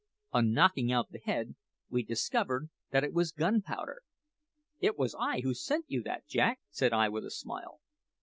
[0.31, 1.53] On knocking out the head
[1.87, 4.01] we discovered that it was gunpowder."
[4.79, 7.81] "It was I who sent you that, Jack," said I with a smile.